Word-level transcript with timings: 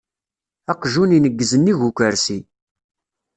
Aqjun 0.71 1.15
ineggez-nnig 1.17 1.79
ukersi. 1.89 2.37